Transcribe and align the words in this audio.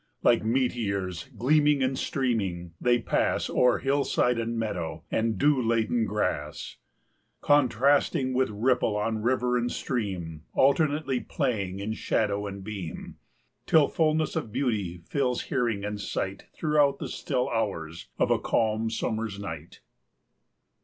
Like 0.23 0.43
meteors, 0.43 1.29
gleaming 1.37 1.83
and 1.83 1.95
streaming, 1.95 2.73
they 2.81 2.97
pass 2.97 3.51
O'er 3.51 3.77
hillside 3.77 4.39
and 4.39 4.57
meadow, 4.57 5.03
and 5.11 5.37
dew 5.37 5.61
laden 5.61 6.05
grass, 6.05 6.77
Contrasting 7.41 8.33
with 8.33 8.49
ripple 8.49 8.95
on 8.97 9.19
river 9.21 9.59
and 9.59 9.71
stream, 9.71 10.41
Alternately 10.55 11.19
playing 11.19 11.77
in 11.77 11.93
shadow 11.93 12.47
and 12.47 12.63
beam, 12.63 13.17
Till 13.67 13.87
fullness 13.87 14.35
of 14.35 14.51
beauty 14.51 14.97
fills 15.07 15.43
hearing 15.43 15.85
and 15.85 16.01
sight 16.01 16.47
Throughout 16.51 16.97
the 16.97 17.07
still 17.07 17.47
hours 17.51 18.09
of 18.17 18.31
a 18.31 18.39
calm 18.39 18.89
summer's 18.89 19.37
night. 19.37 19.81